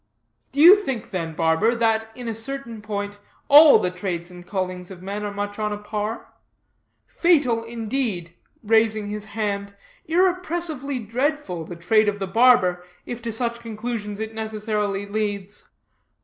"Do 0.51 0.59
you 0.59 0.77
think, 0.77 1.11
then, 1.11 1.35
barber, 1.35 1.75
that, 1.75 2.09
in 2.15 2.27
a 2.27 2.33
certain 2.33 2.81
point, 2.81 3.19
all 3.49 3.77
the 3.77 3.91
trades 3.91 4.31
and 4.31 4.47
callings 4.47 4.89
of 4.89 5.03
men 5.03 5.23
are 5.23 5.31
much 5.31 5.59
on 5.59 5.71
a 5.71 5.77
par? 5.77 6.33
Fatal, 7.05 7.63
indeed," 7.63 8.33
raising 8.63 9.09
his 9.09 9.25
hand, 9.25 9.75
"inexpressibly 10.07 10.97
dreadful, 10.97 11.65
the 11.65 11.75
trade 11.75 12.09
of 12.09 12.17
the 12.17 12.25
barber, 12.25 12.83
if 13.05 13.21
to 13.21 13.31
such 13.31 13.59
conclusions 13.59 14.19
it 14.19 14.33
necessarily 14.33 15.05
leads. 15.05 15.69